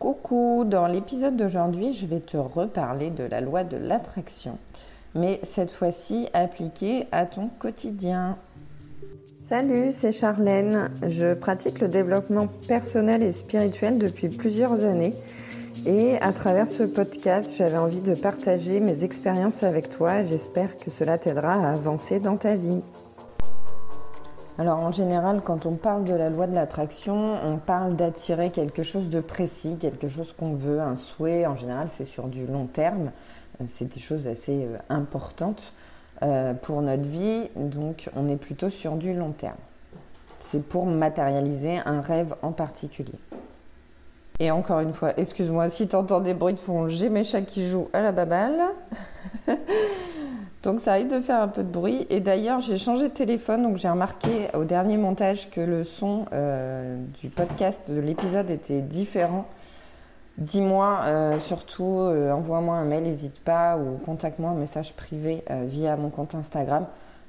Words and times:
Coucou, 0.00 0.64
dans 0.64 0.86
l'épisode 0.86 1.36
d'aujourd'hui, 1.36 1.92
je 1.92 2.06
vais 2.06 2.20
te 2.20 2.38
reparler 2.38 3.10
de 3.10 3.22
la 3.22 3.42
loi 3.42 3.64
de 3.64 3.76
l'attraction, 3.76 4.56
mais 5.14 5.40
cette 5.42 5.70
fois-ci 5.70 6.26
appliquée 6.32 7.06
à 7.12 7.26
ton 7.26 7.48
quotidien. 7.58 8.38
Salut, 9.42 9.92
c'est 9.92 10.12
Charlène. 10.12 10.90
Je 11.06 11.34
pratique 11.34 11.80
le 11.80 11.88
développement 11.88 12.46
personnel 12.66 13.22
et 13.22 13.32
spirituel 13.32 13.98
depuis 13.98 14.30
plusieurs 14.30 14.86
années 14.86 15.12
et 15.86 16.16
à 16.22 16.32
travers 16.32 16.68
ce 16.68 16.82
podcast, 16.82 17.54
j'avais 17.56 17.78
envie 17.78 18.00
de 18.00 18.14
partager 18.14 18.80
mes 18.80 19.04
expériences 19.04 19.62
avec 19.62 19.88
toi. 19.88 20.24
J'espère 20.24 20.76
que 20.76 20.90
cela 20.90 21.16
t'aidera 21.16 21.54
à 21.54 21.72
avancer 21.72 22.20
dans 22.20 22.36
ta 22.36 22.54
vie. 22.54 22.82
Alors 24.60 24.80
en 24.80 24.92
général, 24.92 25.40
quand 25.42 25.64
on 25.64 25.72
parle 25.72 26.04
de 26.04 26.12
la 26.12 26.28
loi 26.28 26.46
de 26.46 26.54
l'attraction, 26.54 27.38
on 27.42 27.56
parle 27.56 27.96
d'attirer 27.96 28.50
quelque 28.50 28.82
chose 28.82 29.08
de 29.08 29.20
précis, 29.20 29.78
quelque 29.80 30.06
chose 30.06 30.34
qu'on 30.38 30.52
veut, 30.52 30.82
un 30.82 30.96
souhait. 30.96 31.46
En 31.46 31.56
général, 31.56 31.88
c'est 31.90 32.04
sur 32.04 32.28
du 32.28 32.46
long 32.46 32.66
terme. 32.66 33.10
Euh, 33.62 33.64
c'est 33.66 33.86
des 33.86 34.00
choses 34.00 34.28
assez 34.28 34.66
euh, 34.66 34.76
importantes 34.90 35.72
euh, 36.22 36.52
pour 36.52 36.82
notre 36.82 37.04
vie. 37.04 37.48
Donc 37.56 38.10
on 38.14 38.28
est 38.28 38.36
plutôt 38.36 38.68
sur 38.68 38.96
du 38.96 39.14
long 39.14 39.30
terme. 39.30 39.56
C'est 40.40 40.62
pour 40.62 40.84
matérialiser 40.84 41.78
un 41.86 42.02
rêve 42.02 42.34
en 42.42 42.52
particulier. 42.52 43.18
Et 44.40 44.50
encore 44.50 44.80
une 44.80 44.92
fois, 44.92 45.18
excuse-moi 45.18 45.70
si 45.70 45.88
tu 45.88 45.96
entends 45.96 46.20
des 46.20 46.34
bruits 46.34 46.52
de 46.52 46.58
fond, 46.58 46.86
j'ai 46.86 47.08
mes 47.08 47.24
chats 47.24 47.40
qui 47.40 47.66
jouent 47.66 47.88
à 47.94 48.02
la 48.02 48.12
baballe. 48.12 48.60
Donc 50.62 50.80
ça 50.80 50.92
arrive 50.92 51.08
de 51.08 51.20
faire 51.20 51.40
un 51.40 51.48
peu 51.48 51.62
de 51.62 51.70
bruit. 51.70 52.06
Et 52.10 52.20
d'ailleurs, 52.20 52.60
j'ai 52.60 52.76
changé 52.76 53.08
de 53.08 53.14
téléphone, 53.14 53.62
donc 53.62 53.78
j'ai 53.78 53.88
remarqué 53.88 54.48
au 54.54 54.64
dernier 54.64 54.98
montage 54.98 55.50
que 55.50 55.60
le 55.60 55.84
son 55.84 56.26
euh, 56.32 57.02
du 57.20 57.30
podcast, 57.30 57.90
de 57.90 57.98
l'épisode 57.98 58.50
était 58.50 58.80
différent. 58.80 59.46
Dis-moi, 60.36 61.00
euh, 61.04 61.38
surtout, 61.40 61.98
euh, 61.98 62.30
envoie-moi 62.30 62.76
un 62.76 62.84
mail, 62.84 63.04
n'hésite 63.04 63.40
pas, 63.40 63.78
ou 63.78 63.96
contacte-moi 64.04 64.50
un 64.50 64.54
message 64.54 64.92
privé 64.94 65.44
via 65.66 65.96
mon 65.96 66.10
compte 66.10 66.34
Instagram 66.34 66.86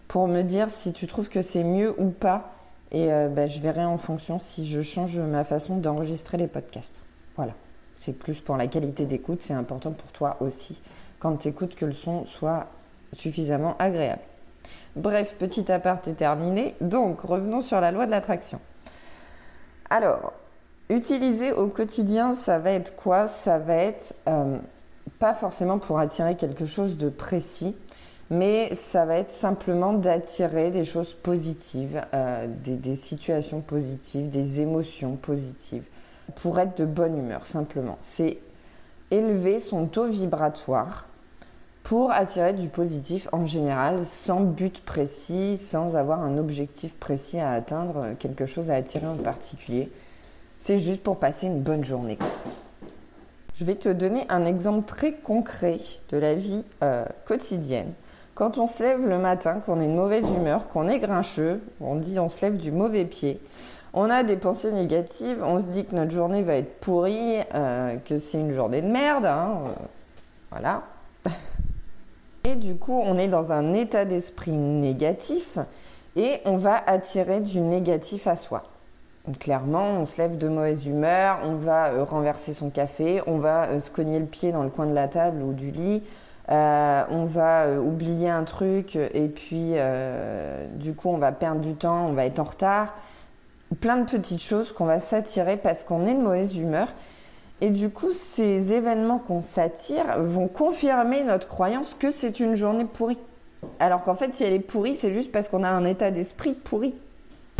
pour 0.10 0.28
me 0.28 0.42
dire 0.42 0.70
si 0.70 0.92
tu 0.92 1.08
trouves 1.08 1.30
que 1.30 1.42
c'est 1.42 1.64
mieux 1.64 1.96
ou 1.98 2.10
pas. 2.10 2.52
Et 2.94 3.08
bah, 3.08 3.48
je 3.48 3.62
verrai 3.62 3.86
en 3.86 3.98
fonction 3.98 4.38
si 4.38 4.68
je 4.68 4.82
change 4.82 5.18
ma 5.18 5.46
façon 5.46 5.78
d'enregistrer 5.78 6.38
les 6.38 6.48
podcasts. 6.48 6.96
Voilà. 7.38 7.54
C'est 7.96 8.12
plus 8.12 8.42
pour 8.42 8.58
la 8.58 8.68
qualité 8.68 9.06
d'écoute, 9.06 9.42
c'est 9.42 9.54
important 9.54 9.92
pour 9.92 10.12
toi 10.12 10.36
aussi 10.42 10.82
quand 11.20 11.38
tu 11.38 11.48
écoutes 11.48 11.76
que 11.76 11.86
le 11.86 11.94
son 11.94 12.26
soit 12.26 12.68
suffisamment 13.14 13.76
agréable. 13.80 14.22
Bref, 14.96 15.36
petit 15.40 15.72
aparté 15.72 16.14
terminé. 16.14 16.76
Donc, 16.82 17.22
revenons 17.22 17.62
sur 17.62 17.80
la 17.80 17.92
loi 17.92 18.06
de 18.06 18.12
l'attraction. 18.12 18.60
Alors, 19.90 20.34
utiliser 20.90 21.52
au 21.52 21.68
quotidien, 21.68 22.34
ça 22.34 22.60
va 22.60 22.72
être 22.72 22.96
quoi? 22.96 23.28
Ça 23.28 23.58
va 23.58 23.76
être 23.76 24.16
euh, 24.28 24.58
pas 25.20 25.34
forcément 25.34 25.80
pour 25.80 26.00
attirer 26.00 26.36
quelque 26.36 26.66
chose 26.66 26.98
de 26.98 27.10
précis, 27.10 27.76
mais 28.30 28.74
ça 28.76 29.06
va 29.06 29.16
être 29.16 29.32
simplement 29.32 29.94
d'attirer 29.94 30.72
des 30.72 30.84
choses 30.84 31.14
positives, 31.14 32.02
euh, 32.14 32.48
des, 32.48 32.76
des, 32.76 32.96
situations 32.96 33.62
positives, 33.62 34.30
des 34.30 34.62
émotions 34.62 35.16
positives, 35.16 35.84
pour 36.36 36.60
être 36.60 36.78
de 36.78 36.86
bonne 36.86 37.18
humeur, 37.18 37.46
simplement. 37.46 37.98
C'est 38.02 38.40
élever 39.10 39.60
son 39.60 39.86
taux 39.86 40.08
vibratoire 40.08 41.08
pour 41.84 42.12
attirer 42.12 42.54
du 42.54 42.70
positif 42.70 43.28
en 43.32 43.46
général, 43.46 44.06
sans 44.06 44.42
but 44.42 44.84
précis, 44.84 45.58
sans 45.58 45.96
avoir 45.96 46.22
un 46.22 46.38
objectif 46.38 46.96
précis 46.96 47.40
à 47.40 47.52
atteindre, 47.52 48.14
quelque 48.20 48.46
chose 48.46 48.70
à 48.70 48.76
attirer 48.76 49.08
en 49.08 49.18
particulier. 49.18 49.92
C'est 50.60 50.78
juste 50.78 51.02
pour 51.02 51.18
passer 51.18 51.48
une 51.48 51.62
bonne 51.62 51.84
journée. 51.84 52.18
Je 53.56 53.66
vais 53.66 53.76
te 53.76 53.90
donner 53.90 54.26
un 54.30 54.46
exemple 54.46 54.88
très 54.88 55.14
concret 55.14 55.78
de 56.10 56.18
la 56.18 56.36
vie 56.36 56.64
euh, 56.84 57.06
quotidienne. 57.26 57.94
Quand 58.34 58.58
on 58.58 58.68
se 58.68 58.82
lève 58.82 59.06
le 59.06 59.18
matin, 59.18 59.60
qu'on 59.60 59.82
est 59.82 59.88
de 59.88 59.94
mauvaise 59.94 60.24
humeur, 60.24 60.68
qu'on 60.70 60.88
est 60.88 61.00
grincheux, 61.00 61.62
on 61.82 61.96
dit 61.96 62.18
on 62.20 62.30
se 62.30 62.46
lève 62.46 62.58
du 62.58 62.72
mauvais 62.72 63.06
pied, 63.06 63.42
on 63.94 64.10
a 64.10 64.24
des 64.24 64.38
pensées 64.38 64.72
négatives, 64.72 65.44
on 65.44 65.60
se 65.60 65.68
dit 65.68 65.86
que 65.86 65.96
notre 65.96 66.12
journée 66.12 66.44
va 66.44 66.56
être 66.56 66.80
pourrie, 66.80 67.40
euh, 67.54 67.98
que 67.98 68.20
c'est 68.20 68.40
une 68.40 68.54
journée 68.54 68.82
de 68.82 68.88
merde, 68.88 69.26
hein, 69.26 69.60
euh, 69.66 69.86
voilà. 70.50 70.84
Et 72.44 72.56
du 72.56 72.76
coup, 72.76 73.00
on 73.00 73.18
est 73.18 73.28
dans 73.28 73.52
un 73.52 73.74
état 73.74 74.06
d'esprit 74.06 74.52
négatif 74.52 75.60
et 76.16 76.42
on 76.46 76.58
va 76.58 76.82
attirer 76.88 77.40
du 77.40 77.62
négatif 77.62 78.28
à 78.28 78.36
soi. 78.36 78.64
clairement, 79.40 80.00
on 80.00 80.06
se 80.06 80.18
lève 80.18 80.38
de 80.38 80.48
mauvaise 80.48 80.86
humeur, 80.88 81.40
on 81.44 81.56
va 81.56 81.92
euh, 81.92 82.04
renverser 82.04 82.54
son 82.54 82.70
café, 82.70 83.22
on 83.28 83.38
va 83.38 83.70
euh, 83.70 83.80
se 83.80 83.92
cogner 83.92 84.20
le 84.20 84.26
pied 84.26 84.52
dans 84.52 84.64
le 84.64 84.70
coin 84.70 84.88
de 84.88 84.96
la 84.96 85.08
table 85.08 85.44
ou 85.44 85.54
du 85.54 85.70
lit, 85.70 86.02
euh, 86.50 87.04
on 87.10 87.26
va 87.26 87.80
oublier 87.80 88.30
un 88.30 88.44
truc 88.44 88.96
et 88.96 89.28
puis 89.30 89.76
du 90.76 90.96
coup 90.96 91.10
on 91.10 91.18
va 91.18 91.32
perdre 91.32 91.62
du 91.62 91.76
temps, 91.76 92.08
on 92.08 92.14
va 92.14 92.26
être 92.26 92.40
en 92.40 92.44
retard. 92.44 92.96
Plein 93.80 93.98
de 93.98 94.10
petites 94.10 94.42
choses 94.42 94.74
qu'on 94.74 94.86
va 94.86 95.00
s'attirer 95.00 95.56
parce 95.56 95.84
qu'on 95.84 96.06
est 96.08 96.16
de 96.16 96.22
mauvaise 96.22 96.58
humeur 96.58 96.88
et 97.62 97.70
du 97.70 97.92
coup, 97.92 98.12
ces 98.12 98.74
événements 98.74 99.20
qu'on 99.20 99.44
s'attire 99.44 100.20
vont 100.20 100.48
confirmer 100.48 101.24
notre 101.24 101.48
croyance 101.48 101.96
que 101.98 102.10
c'est 102.10 102.40
une 102.40 102.56
journée 102.56 102.86
pourrie. 102.86 103.20
Alors 103.80 104.04
qu'en 104.04 104.16
fait, 104.16 104.34
si 104.34 104.44
elle 104.44 104.54
est 104.54 104.60
pourrie, 104.60 104.96
c'est 104.96 105.14
juste 105.14 105.32
parce 105.32 105.48
qu'on 105.48 105.64
a 105.64 105.70
un 105.70 105.86
état 105.86 106.10
d'esprit 106.10 106.54
pourri. 106.54 106.96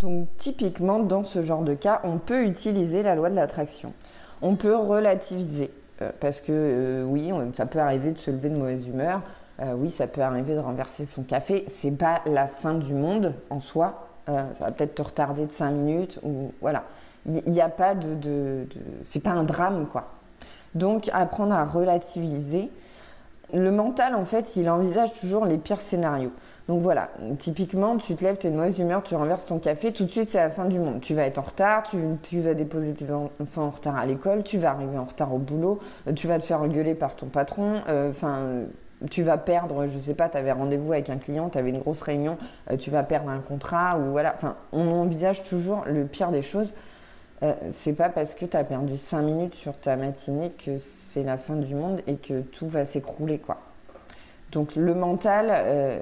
Donc 0.00 0.26
typiquement, 0.36 0.98
dans 0.98 1.22
ce 1.22 1.42
genre 1.42 1.62
de 1.62 1.74
cas, 1.74 2.00
on 2.02 2.18
peut 2.18 2.44
utiliser 2.44 3.04
la 3.04 3.14
loi 3.14 3.30
de 3.30 3.36
l'attraction. 3.36 3.92
On 4.42 4.56
peut 4.56 4.74
relativiser. 4.74 5.70
Euh, 6.00 6.10
parce 6.18 6.40
que 6.40 6.50
euh, 6.50 7.04
oui, 7.04 7.30
ça 7.54 7.66
peut 7.66 7.78
arriver 7.78 8.10
de 8.10 8.18
se 8.18 8.32
lever 8.32 8.48
de 8.48 8.58
mauvaise 8.58 8.86
humeur. 8.88 9.22
Euh, 9.60 9.74
oui, 9.76 9.90
ça 9.90 10.08
peut 10.08 10.22
arriver 10.22 10.56
de 10.56 10.60
renverser 10.60 11.06
son 11.06 11.22
café. 11.22 11.64
C'est 11.68 11.92
pas 11.92 12.22
la 12.26 12.48
fin 12.48 12.74
du 12.74 12.94
monde 12.94 13.34
en 13.50 13.60
soi. 13.60 14.08
ça 14.26 14.48
va 14.58 14.72
peut-être 14.72 14.96
te 14.96 15.02
retarder 15.02 15.46
de 15.46 15.52
5 15.52 15.70
minutes 15.70 16.18
ou 16.24 16.50
voilà. 16.60 16.82
Il 17.26 17.52
n'y 17.52 17.60
a 17.60 17.68
pas 17.68 17.94
de, 17.94 18.14
de, 18.14 18.66
c'est 19.06 19.20
pas 19.20 19.30
un 19.30 19.44
drame 19.44 19.86
quoi. 19.86 20.10
Donc 20.74 21.10
apprendre 21.12 21.54
à 21.54 21.64
relativiser. 21.64 22.70
Le 23.54 23.70
mental 23.70 24.14
en 24.14 24.24
fait, 24.24 24.56
il 24.56 24.68
envisage 24.70 25.12
toujours 25.20 25.44
les 25.44 25.58
pires 25.58 25.80
scénarios. 25.80 26.32
Donc 26.68 26.80
voilà, 26.80 27.10
typiquement, 27.38 27.96
tu 27.96 28.14
te 28.14 28.22
lèves, 28.22 28.38
tu 28.38 28.46
es 28.46 28.50
de 28.50 28.56
mauvaise 28.56 28.78
humeur, 28.78 29.02
tu 29.02 29.16
renverses 29.16 29.46
ton 29.46 29.58
café, 29.58 29.92
tout 29.92 30.04
de 30.04 30.10
suite 30.10 30.30
c'est 30.30 30.38
la 30.38 30.48
fin 30.48 30.66
du 30.66 30.78
monde. 30.78 31.00
Tu 31.00 31.14
vas 31.14 31.26
être 31.26 31.38
en 31.38 31.42
retard, 31.42 31.82
tu, 31.82 31.98
tu 32.22 32.40
vas 32.40 32.54
déposer 32.54 32.94
tes 32.94 33.12
enfants 33.12 33.64
en 33.64 33.70
retard 33.70 33.96
à 33.96 34.06
l'école, 34.06 34.42
tu 34.44 34.58
vas 34.58 34.70
arriver 34.70 34.96
en 34.96 35.04
retard 35.04 35.34
au 35.34 35.38
boulot, 35.38 35.80
euh, 36.06 36.12
tu 36.12 36.28
vas 36.28 36.38
te 36.38 36.44
faire 36.44 36.62
engueuler 36.62 36.94
par 36.94 37.16
ton 37.16 37.26
patron, 37.26 37.82
euh, 37.88 38.10
enfin, 38.10 38.62
tu 39.10 39.24
vas 39.24 39.38
perdre, 39.38 39.88
je 39.88 39.98
sais 39.98 40.14
pas, 40.14 40.28
tu 40.28 40.38
avais 40.38 40.52
rendez-vous 40.52 40.92
avec 40.92 41.10
un 41.10 41.18
client, 41.18 41.48
tu 41.50 41.58
avais 41.58 41.70
une 41.70 41.78
grosse 41.78 42.00
réunion, 42.00 42.38
euh, 42.70 42.76
tu 42.76 42.90
vas 42.90 43.02
perdre 43.02 43.28
un 43.28 43.40
contrat, 43.40 43.98
ou 43.98 44.12
voilà, 44.12 44.32
enfin, 44.36 44.54
on 44.72 44.88
envisage 44.88 45.42
toujours 45.42 45.82
le 45.86 46.04
pire 46.04 46.30
des 46.30 46.42
choses. 46.42 46.72
Euh, 47.42 47.54
c'est 47.72 47.94
pas 47.94 48.08
parce 48.08 48.34
que 48.34 48.44
tu 48.44 48.56
as 48.56 48.62
perdu 48.62 48.96
5 48.96 49.22
minutes 49.22 49.54
sur 49.54 49.76
ta 49.76 49.96
matinée 49.96 50.50
que 50.50 50.78
c'est 50.78 51.24
la 51.24 51.38
fin 51.38 51.56
du 51.56 51.74
monde 51.74 52.00
et 52.06 52.16
que 52.16 52.40
tout 52.40 52.68
va 52.68 52.84
s'écrouler, 52.84 53.38
quoi. 53.38 53.58
Donc 54.52 54.76
le 54.76 54.94
mental, 54.94 55.48
euh, 55.50 55.98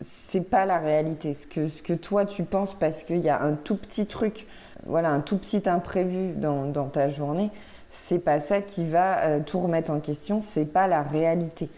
c'est 0.00 0.40
pas 0.40 0.66
la 0.66 0.78
réalité. 0.78 1.34
Ce 1.34 1.46
que, 1.46 1.68
ce 1.68 1.82
que 1.82 1.92
toi 1.92 2.24
tu 2.24 2.42
penses 2.42 2.74
parce 2.74 3.04
qu'il 3.04 3.18
y 3.18 3.28
a 3.28 3.40
un 3.40 3.52
tout 3.52 3.76
petit 3.76 4.06
truc, 4.06 4.46
voilà, 4.86 5.10
un 5.10 5.20
tout 5.20 5.38
petit 5.38 5.62
imprévu 5.68 6.32
dans, 6.32 6.64
dans 6.64 6.86
ta 6.86 7.08
journée, 7.08 7.50
c'est 7.90 8.18
pas 8.18 8.40
ça 8.40 8.60
qui 8.60 8.84
va 8.84 9.24
euh, 9.24 9.40
tout 9.40 9.60
remettre 9.60 9.92
en 9.92 10.00
question, 10.00 10.40
c'est 10.42 10.64
pas 10.64 10.88
la 10.88 11.02
réalité. 11.02 11.68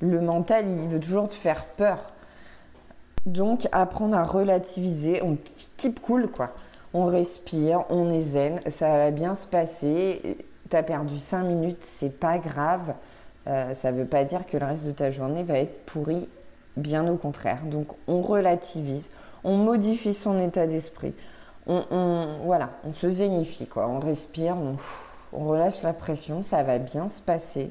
Le 0.00 0.20
mental, 0.20 0.66
il 0.68 0.88
veut 0.88 1.00
toujours 1.00 1.28
te 1.28 1.34
faire 1.34 1.64
peur. 1.64 2.12
Donc 3.24 3.68
apprendre 3.70 4.16
à 4.16 4.24
relativiser, 4.24 5.22
on 5.22 5.36
keep 5.76 6.00
cool 6.00 6.28
quoi 6.28 6.52
on 6.94 7.06
respire, 7.06 7.84
on 7.90 8.10
est 8.12 8.20
zen, 8.20 8.60
ça 8.68 8.88
va 8.88 9.10
bien 9.10 9.34
se 9.34 9.46
passer. 9.46 10.38
Tu 10.70 10.76
as 10.76 10.82
perdu 10.82 11.18
5 11.18 11.42
minutes, 11.44 11.82
c'est 11.84 12.18
pas 12.18 12.38
grave. 12.38 12.94
Euh, 13.48 13.74
ça 13.74 13.92
ne 13.92 13.98
veut 13.98 14.06
pas 14.06 14.24
dire 14.24 14.46
que 14.46 14.56
le 14.56 14.66
reste 14.66 14.84
de 14.84 14.92
ta 14.92 15.10
journée 15.10 15.42
va 15.42 15.58
être 15.58 15.84
pourri, 15.86 16.28
bien 16.76 17.08
au 17.08 17.16
contraire. 17.16 17.60
Donc 17.64 17.88
on 18.06 18.20
relativise, 18.22 19.10
on 19.42 19.56
modifie 19.56 20.14
son 20.14 20.38
état 20.38 20.66
d'esprit. 20.66 21.14
On, 21.66 22.40
voilà, 22.44 22.70
on 22.84 22.92
se 22.92 23.08
zénifie, 23.08 23.68
on 23.76 24.00
respire, 24.00 24.56
on, 25.32 25.44
relâche 25.46 25.80
la 25.82 25.92
pression, 25.92 26.42
ça 26.42 26.64
va 26.64 26.78
bien 26.78 27.08
se 27.08 27.20
passer. 27.22 27.70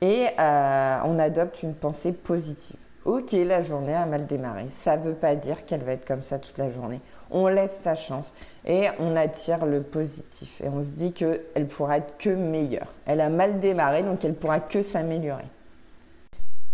Et 0.00 0.28
euh, 0.38 0.98
on 1.04 1.18
adopte 1.18 1.62
une 1.62 1.74
pensée 1.74 2.12
positive. 2.12 2.76
Ok, 3.04 3.32
la 3.32 3.62
journée 3.62 3.94
a 3.94 4.06
mal 4.06 4.26
démarré. 4.26 4.66
Ça 4.70 4.96
ne 4.96 5.02
veut 5.02 5.14
pas 5.14 5.34
dire 5.34 5.66
qu'elle 5.66 5.82
va 5.82 5.92
être 5.92 6.06
comme 6.06 6.22
ça 6.22 6.38
toute 6.38 6.56
la 6.58 6.70
journée. 6.70 7.00
On 7.32 7.48
laisse 7.48 7.76
sa 7.82 7.96
chance 7.96 8.32
et 8.64 8.86
on 9.00 9.16
attire 9.16 9.66
le 9.66 9.82
positif. 9.82 10.60
Et 10.60 10.68
on 10.68 10.82
se 10.82 10.88
dit 10.88 11.12
qu'elle 11.12 11.66
pourra 11.68 11.98
être 11.98 12.16
que 12.16 12.30
meilleure. 12.30 12.92
Elle 13.06 13.20
a 13.20 13.28
mal 13.28 13.58
démarré, 13.58 14.04
donc 14.04 14.24
elle 14.24 14.34
pourra 14.34 14.60
que 14.60 14.82
s'améliorer. 14.82 15.46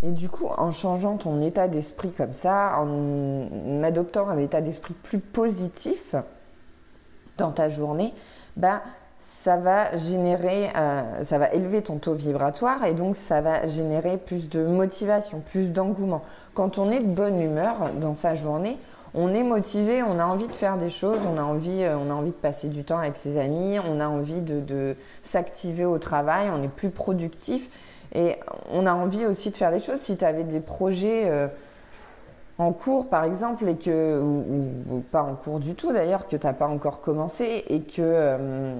Et 0.03 0.11
du 0.11 0.29
coup, 0.29 0.47
en 0.47 0.71
changeant 0.71 1.17
ton 1.17 1.41
état 1.41 1.67
d'esprit 1.67 2.11
comme 2.11 2.35
ça, 2.35 2.79
en 2.79 3.83
adoptant 3.83 4.29
un 4.29 4.39
état 4.39 4.61
d'esprit 4.61 4.95
plus 4.95 5.19
positif 5.19 6.15
dans 7.39 7.53
ta 7.53 7.69
journée, 7.69 8.13
bah, 8.57 8.83
ça 9.19 9.57
va 9.57 9.97
générer, 9.97 10.71
euh, 10.77 11.25
ça 11.25 11.39
va 11.39 11.53
élever 11.53 11.83
ton 11.83 11.99
taux 11.99 12.15
vibratoire 12.15 12.85
et 12.85 12.95
donc 12.95 13.17
ça 13.17 13.41
va 13.41 13.67
générer 13.67 14.17
plus 14.17 14.49
de 14.49 14.65
motivation, 14.65 15.41
plus 15.41 15.73
d'engouement. 15.73 16.23
Quand 16.55 16.79
on 16.79 16.91
est 16.91 17.01
de 17.01 17.11
bonne 17.11 17.41
humeur 17.41 17.91
dans 18.01 18.15
sa 18.15 18.35
journée, 18.35 18.79
on 19.15 19.33
est 19.35 19.43
motivé, 19.43 20.03
on 20.03 20.19
a 20.19 20.25
envie 20.25 20.49
de 20.49 20.53
faire 20.53 20.77
des 20.77 20.91
choses, 20.91 21.19
on 21.27 21.39
a 21.39 21.43
envie, 21.43 21.83
euh, 21.83 21.97
on 21.97 22.11
a 22.11 22.15
envie 22.15 22.31
de 22.31 22.37
passer 22.37 22.69
du 22.69 22.85
temps 22.85 22.99
avec 22.99 23.17
ses 23.17 23.39
amis, 23.39 23.79
on 23.79 24.01
a 24.01 24.09
envie 24.09 24.41
de, 24.41 24.97
s'activer 25.23 25.85
au 25.85 25.99
travail, 25.99 26.49
on 26.53 26.63
est 26.63 26.69
plus 26.69 26.91
productif 26.91 27.69
et 28.15 28.37
on 28.71 28.87
a 28.87 28.93
envie 28.93 29.27
aussi 29.27 29.51
de 29.51 29.57
faire 29.57 29.71
des 29.71 29.81
choses. 29.81 30.01
Si 30.01 30.17
tu 30.17 30.25
avais 30.25 30.45
des 30.45 30.61
projets 30.61 31.25
euh, 31.27 31.49
en 32.59 32.73
cours 32.73 33.09
par 33.09 33.25
exemple 33.25 33.69
et 33.69 33.77
que 33.77 34.21
ou, 34.21 35.01
pas 35.13 35.23
en 35.23 35.35
cours 35.35 35.61
du 35.61 35.75
tout 35.75 35.93
d'ailleurs 35.93 36.27
que 36.27 36.37
tu 36.37 36.47
n'as 36.47 36.53
pas 36.53 36.67
encore 36.67 37.01
commencé 37.01 37.65
et 37.69 37.83
que 37.83 38.03
euh, 38.03 38.75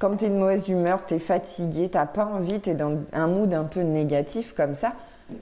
comme 0.00 0.18
tu 0.18 0.26
es 0.26 0.28
de 0.28 0.34
mauvaise 0.34 0.68
humeur, 0.68 1.06
tu 1.06 1.14
es 1.14 1.18
fatigué, 1.18 1.88
tu 1.88 1.96
n'as 1.96 2.06
pas 2.06 2.26
envie, 2.26 2.60
tu 2.60 2.70
es 2.70 2.74
dans 2.74 2.98
un 3.12 3.26
mood 3.28 3.52
un 3.54 3.64
peu 3.64 3.80
négatif 3.80 4.54
comme 4.54 4.74
ça, 4.74 4.92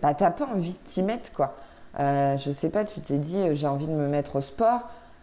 bah 0.00 0.14
tu 0.14 0.22
n'as 0.22 0.30
pas 0.30 0.46
envie 0.46 0.72
de 0.72 0.78
t'y 0.84 1.02
mettre 1.02 1.32
quoi. 1.32 1.54
Euh, 1.98 2.36
je 2.36 2.50
sais 2.52 2.68
pas, 2.68 2.84
tu 2.84 3.00
t'es 3.00 3.18
dit 3.18 3.38
euh, 3.38 3.54
j'ai 3.54 3.66
envie 3.66 3.86
de 3.86 3.92
me 3.92 4.08
mettre 4.08 4.36
au 4.36 4.40
sport. 4.40 4.80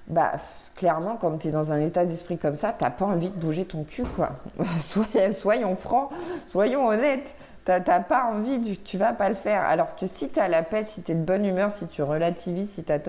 Bah 0.07 0.33
clairement 0.75 1.15
quand 1.15 1.37
tu 1.37 1.49
es 1.49 1.51
dans 1.51 1.71
un 1.71 1.79
état 1.79 2.05
d'esprit 2.05 2.37
comme 2.37 2.57
ça, 2.57 2.73
t'as 2.77 2.89
pas 2.89 3.05
envie 3.05 3.29
de 3.29 3.35
bouger 3.35 3.65
ton 3.65 3.83
cul 3.83 4.03
quoi. 4.03 4.31
soyons 5.35 5.75
francs, 5.75 6.09
soyons 6.47 6.87
honnêtes. 6.87 7.29
T'as 7.63 7.99
pas 7.99 8.25
envie, 8.25 8.79
tu 8.79 8.97
vas 8.97 9.13
pas 9.13 9.29
le 9.29 9.35
faire. 9.35 9.61
Alors 9.61 9.95
que 9.95 10.07
si 10.07 10.29
tu 10.29 10.39
as 10.39 10.47
la 10.47 10.63
pêche, 10.63 10.87
si 10.87 11.03
tu 11.03 11.11
es 11.11 11.15
de 11.15 11.23
bonne 11.23 11.45
humeur, 11.45 11.71
si 11.71 11.85
tu 11.87 12.01
relativises, 12.01 12.71
si 12.71 12.83
tu 12.83 12.91
as, 12.91 12.99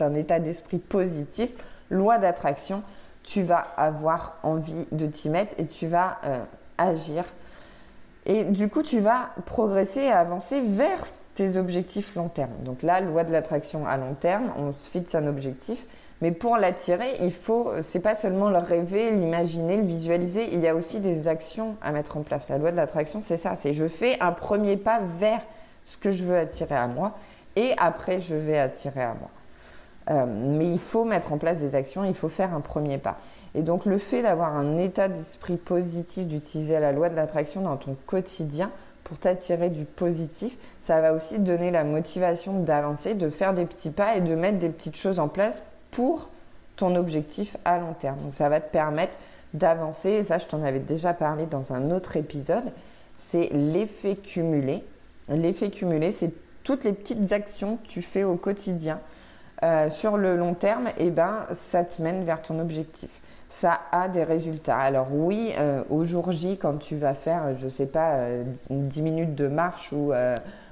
un 0.00 0.14
état 0.14 0.40
d'esprit 0.40 0.78
positif, 0.78 1.50
loi 1.90 2.16
d'attraction, 2.18 2.82
tu 3.22 3.42
vas 3.42 3.66
avoir 3.76 4.38
envie 4.42 4.86
de 4.92 5.06
t'y 5.06 5.28
mettre 5.28 5.54
et 5.58 5.66
tu 5.66 5.86
vas 5.86 6.18
euh, 6.24 6.42
agir. 6.78 7.24
Et 8.24 8.44
du 8.44 8.70
coup, 8.70 8.82
tu 8.82 9.00
vas 9.00 9.30
progresser 9.44 10.00
et 10.00 10.12
avancer 10.12 10.62
vers 10.62 11.04
tes 11.34 11.56
objectifs 11.58 12.14
long 12.14 12.28
terme. 12.28 12.50
Donc 12.64 12.82
là, 12.82 13.00
loi 13.00 13.24
de 13.24 13.32
l'attraction 13.32 13.86
à 13.86 13.98
long 13.98 14.14
terme, 14.14 14.50
on 14.56 14.72
se 14.72 14.90
fixe 14.90 15.14
un 15.14 15.26
objectif. 15.26 15.84
Mais 16.20 16.32
pour 16.32 16.56
l'attirer, 16.56 17.16
il 17.20 17.32
faut, 17.32 17.70
c'est 17.82 18.00
pas 18.00 18.14
seulement 18.14 18.50
le 18.50 18.58
rêver, 18.58 19.12
l'imaginer, 19.12 19.76
le 19.76 19.84
visualiser, 19.84 20.52
il 20.52 20.60
y 20.60 20.66
a 20.66 20.74
aussi 20.74 20.98
des 20.98 21.28
actions 21.28 21.76
à 21.80 21.92
mettre 21.92 22.16
en 22.16 22.22
place. 22.22 22.48
La 22.48 22.58
loi 22.58 22.72
de 22.72 22.76
l'attraction, 22.76 23.20
c'est 23.22 23.36
ça, 23.36 23.54
c'est 23.54 23.72
je 23.72 23.86
fais 23.86 24.18
un 24.20 24.32
premier 24.32 24.76
pas 24.76 25.00
vers 25.18 25.40
ce 25.84 25.96
que 25.96 26.10
je 26.10 26.24
veux 26.24 26.36
attirer 26.36 26.74
à 26.74 26.88
moi 26.88 27.14
et 27.56 27.72
après 27.78 28.20
je 28.20 28.34
vais 28.34 28.58
attirer 28.58 29.02
à 29.02 29.14
moi. 29.14 29.30
Euh, 30.10 30.24
mais 30.26 30.70
il 30.70 30.78
faut 30.78 31.04
mettre 31.04 31.32
en 31.32 31.38
place 31.38 31.58
des 31.58 31.74
actions, 31.74 32.04
il 32.04 32.14
faut 32.14 32.28
faire 32.28 32.54
un 32.54 32.60
premier 32.60 32.98
pas. 32.98 33.18
Et 33.54 33.62
donc 33.62 33.84
le 33.84 33.98
fait 33.98 34.22
d'avoir 34.22 34.56
un 34.56 34.78
état 34.78 35.08
d'esprit 35.08 35.56
positif, 35.56 36.26
d'utiliser 36.26 36.80
la 36.80 36.92
loi 36.92 37.10
de 37.10 37.16
l'attraction 37.16 37.60
dans 37.60 37.76
ton 37.76 37.96
quotidien 38.06 38.70
pour 39.04 39.18
t'attirer 39.18 39.70
du 39.70 39.84
positif, 39.84 40.56
ça 40.82 41.00
va 41.00 41.12
aussi 41.12 41.34
te 41.34 41.40
donner 41.40 41.70
la 41.70 41.84
motivation 41.84 42.60
d'avancer, 42.60 43.14
de 43.14 43.30
faire 43.30 43.54
des 43.54 43.66
petits 43.66 43.90
pas 43.90 44.16
et 44.16 44.20
de 44.20 44.34
mettre 44.34 44.58
des 44.58 44.68
petites 44.68 44.96
choses 44.96 45.18
en 45.18 45.28
place 45.28 45.62
pour 45.90 46.28
ton 46.76 46.94
objectif 46.94 47.56
à 47.64 47.78
long 47.78 47.94
terme. 47.94 48.18
Donc 48.18 48.34
ça 48.34 48.48
va 48.48 48.60
te 48.60 48.70
permettre 48.70 49.14
d'avancer, 49.54 50.10
et 50.10 50.24
ça 50.24 50.38
je 50.38 50.46
t'en 50.46 50.62
avais 50.62 50.78
déjà 50.78 51.14
parlé 51.14 51.46
dans 51.46 51.72
un 51.72 51.90
autre 51.90 52.16
épisode, 52.16 52.72
c'est 53.18 53.48
l'effet 53.52 54.16
cumulé. 54.16 54.84
L'effet 55.28 55.70
cumulé, 55.70 56.12
c'est 56.12 56.32
toutes 56.62 56.84
les 56.84 56.92
petites 56.92 57.32
actions 57.32 57.76
que 57.76 57.88
tu 57.88 58.02
fais 58.02 58.24
au 58.24 58.36
quotidien. 58.36 59.00
Euh, 59.64 59.90
sur 59.90 60.16
le 60.16 60.36
long 60.36 60.54
terme, 60.54 60.86
et 60.98 61.06
eh 61.06 61.10
ben, 61.10 61.44
ça 61.52 61.82
te 61.82 62.00
mène 62.00 62.22
vers 62.22 62.40
ton 62.42 62.60
objectif. 62.60 63.10
Ça 63.48 63.80
a 63.90 64.06
des 64.06 64.22
résultats. 64.22 64.78
Alors 64.78 65.08
oui, 65.10 65.52
euh, 65.58 65.82
au 65.90 66.04
jour 66.04 66.30
J, 66.30 66.58
quand 66.58 66.78
tu 66.78 66.94
vas 66.94 67.14
faire, 67.14 67.56
je 67.56 67.64
ne 67.64 67.70
sais 67.70 67.86
pas, 67.86 68.18
10 68.70 69.00
euh, 69.00 69.02
minutes 69.02 69.34
de 69.34 69.48
marche 69.48 69.92
ou, 69.92 70.12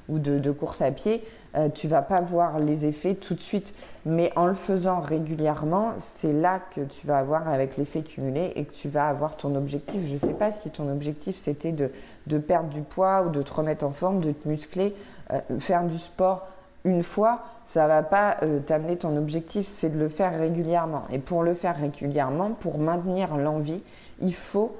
ou 0.08 0.18
de, 0.20 0.38
de, 0.38 0.50
course 0.52 0.82
à 0.82 0.92
pied, 0.92 1.24
euh, 1.56 1.68
tu 1.68 1.88
vas 1.88 2.02
pas 2.02 2.20
voir 2.20 2.58
les 2.58 2.86
effets 2.86 3.14
tout 3.14 3.34
de 3.34 3.40
suite. 3.40 3.74
Mais 4.04 4.32
en 4.36 4.46
le 4.46 4.54
faisant 4.54 5.00
régulièrement, 5.00 5.94
c'est 5.98 6.32
là 6.32 6.60
que 6.74 6.82
tu 6.82 7.06
vas 7.06 7.18
avoir 7.18 7.48
avec 7.48 7.76
l'effet 7.76 8.02
cumulé 8.02 8.52
et 8.56 8.64
que 8.64 8.74
tu 8.74 8.88
vas 8.88 9.08
avoir 9.08 9.36
ton 9.36 9.54
objectif. 9.54 10.04
Je 10.04 10.14
ne 10.14 10.18
sais 10.18 10.34
pas 10.34 10.50
si 10.50 10.70
ton 10.70 10.90
objectif 10.90 11.36
c'était 11.36 11.72
de, 11.72 11.90
de, 12.26 12.38
perdre 12.38 12.68
du 12.68 12.82
poids 12.82 13.22
ou 13.22 13.30
de 13.30 13.42
te 13.42 13.52
remettre 13.52 13.84
en 13.84 13.92
forme, 13.92 14.20
de 14.20 14.32
te 14.32 14.48
muscler, 14.48 14.94
euh, 15.32 15.40
faire 15.58 15.84
du 15.84 15.98
sport 15.98 16.46
une 16.86 17.02
fois, 17.02 17.40
ça 17.64 17.88
va 17.88 18.02
pas 18.02 18.36
euh, 18.42 18.60
t'amener 18.60 18.96
ton 18.96 19.16
objectif, 19.16 19.66
c'est 19.66 19.90
de 19.90 19.98
le 19.98 20.08
faire 20.08 20.38
régulièrement. 20.38 21.02
Et 21.10 21.18
pour 21.18 21.42
le 21.42 21.52
faire 21.52 21.76
régulièrement, 21.76 22.52
pour 22.52 22.78
maintenir 22.78 23.36
l'envie, 23.36 23.82
il 24.20 24.34
faut 24.34 24.76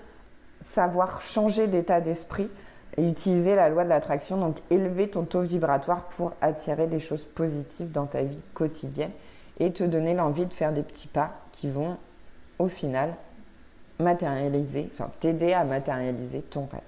savoir 0.60 1.20
changer 1.20 1.66
d'état 1.66 2.00
d'esprit 2.00 2.48
et 2.96 3.08
utiliser 3.08 3.54
la 3.54 3.68
loi 3.68 3.84
de 3.84 3.88
l'attraction, 3.88 4.36
donc 4.36 4.56
élever 4.70 5.08
ton 5.08 5.24
taux 5.24 5.42
vibratoire 5.42 6.04
pour 6.04 6.32
attirer 6.40 6.86
des 6.86 7.00
choses 7.00 7.24
positives 7.24 7.92
dans 7.92 8.06
ta 8.06 8.22
vie 8.22 8.40
quotidienne 8.54 9.10
et 9.60 9.72
te 9.72 9.84
donner 9.84 10.14
l'envie 10.14 10.46
de 10.46 10.52
faire 10.52 10.72
des 10.72 10.82
petits 10.82 11.08
pas 11.08 11.32
qui 11.52 11.68
vont 11.68 11.96
au 12.58 12.68
final 12.68 13.14
matérialiser, 13.98 14.90
enfin 14.92 15.10
t'aider 15.20 15.52
à 15.52 15.64
matérialiser 15.64 16.40
ton 16.40 16.66
rêve. 16.70 16.80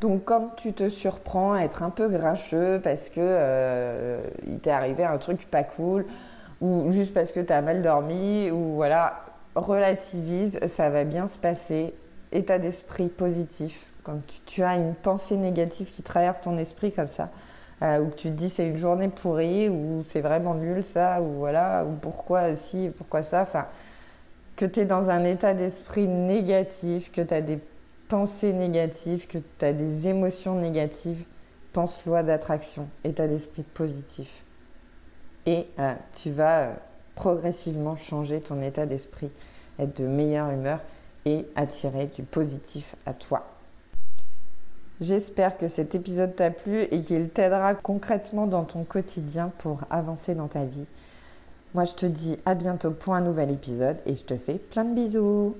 Donc 0.00 0.24
quand 0.24 0.56
tu 0.56 0.72
te 0.72 0.88
surprends 0.88 1.52
à 1.52 1.60
être 1.60 1.82
un 1.82 1.90
peu 1.90 2.08
grincheux 2.08 2.80
parce 2.82 3.08
que 3.08 3.20
euh, 3.20 4.20
il 4.46 4.58
t'est 4.58 4.70
arrivé 4.70 5.04
un 5.04 5.16
truc 5.16 5.48
pas 5.48 5.62
cool 5.62 6.04
ou 6.60 6.90
juste 6.90 7.14
parce 7.14 7.30
que 7.30 7.40
tu 7.40 7.52
mal 7.52 7.82
dormi 7.82 8.50
ou 8.50 8.74
voilà, 8.74 9.24
relativise, 9.54 10.58
ça 10.66 10.90
va 10.90 11.04
bien 11.04 11.26
se 11.26 11.38
passer, 11.38 11.94
état 12.32 12.58
d'esprit 12.58 13.08
positif, 13.08 13.86
quand 14.02 14.18
tu, 14.46 14.62
as 14.62 14.76
une 14.76 14.94
pensée 14.94 15.36
négative 15.36 15.90
qui 15.90 16.02
traverse 16.02 16.40
ton 16.40 16.58
esprit 16.58 16.92
comme 16.92 17.08
ça, 17.08 17.30
euh, 17.82 18.00
ou 18.00 18.08
que 18.08 18.16
tu 18.16 18.28
te 18.28 18.34
dis 18.34 18.50
c'est 18.50 18.66
une 18.66 18.76
journée 18.76 19.08
pourrie, 19.08 19.68
ou 19.68 20.02
c'est 20.06 20.20
vraiment 20.20 20.54
nul 20.54 20.84
ça, 20.84 21.20
ou 21.22 21.38
voilà, 21.38 21.84
ou 21.84 21.92
pourquoi 21.92 22.56
si, 22.56 22.90
pourquoi 22.96 23.22
ça, 23.22 23.42
enfin, 23.42 23.66
que 24.56 24.66
tu 24.66 24.80
es 24.80 24.84
dans 24.84 25.10
un 25.10 25.24
état 25.24 25.54
d'esprit 25.54 26.06
négatif, 26.08 27.10
que 27.12 27.20
tu 27.20 27.34
as 27.34 27.40
des 27.40 27.58
pensées 28.08 28.52
négatives, 28.52 29.26
que 29.26 29.38
tu 29.38 29.64
as 29.64 29.72
des 29.72 30.08
émotions 30.08 30.54
négatives, 30.54 31.24
pense 31.72 32.04
loi 32.04 32.22
d'attraction, 32.22 32.88
état 33.04 33.26
d'esprit 33.26 33.62
positif. 33.62 34.44
Et 35.46 35.66
euh, 35.78 35.94
tu 36.22 36.30
vas 36.30 36.60
euh, 36.60 36.74
progressivement 37.14 37.96
changer 37.96 38.40
ton 38.40 38.60
état 38.62 38.86
d'esprit, 38.86 39.30
être 39.78 39.96
de 40.00 40.06
meilleure 40.06 40.50
humeur 40.50 40.80
et 41.24 41.46
attirer 41.56 42.06
du 42.06 42.22
positif 42.22 42.94
à 43.06 43.14
toi. 43.14 43.46
J'espère 45.00 45.58
que 45.58 45.68
cet 45.68 45.94
épisode 45.94 46.36
t'a 46.36 46.50
plu 46.50 46.82
et 46.82 47.00
qu'il 47.00 47.28
t'aidera 47.28 47.74
concrètement 47.74 48.46
dans 48.46 48.64
ton 48.64 48.84
quotidien 48.84 49.50
pour 49.58 49.80
avancer 49.90 50.34
dans 50.34 50.48
ta 50.48 50.64
vie. 50.64 50.86
Moi, 51.74 51.84
je 51.84 51.94
te 51.94 52.06
dis 52.06 52.38
à 52.44 52.54
bientôt 52.54 52.90
pour 52.90 53.14
un 53.14 53.20
nouvel 53.20 53.50
épisode 53.50 53.96
et 54.06 54.14
je 54.14 54.22
te 54.22 54.36
fais 54.36 54.54
plein 54.54 54.84
de 54.84 54.94
bisous. 54.94 55.56